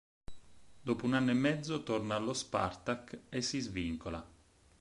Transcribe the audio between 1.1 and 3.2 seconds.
anno e mezzo torna allo Spartak